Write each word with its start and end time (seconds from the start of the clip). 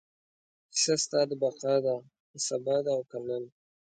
کیسه 0.71 0.93
ستا 1.03 1.21
د 1.29 1.31
بقا 1.41 1.75
ده، 1.85 1.95
که 2.29 2.37
سبا 2.47 2.75
ده 2.85 2.91
او 2.95 3.03
که 3.11 3.17
نن 3.27 3.43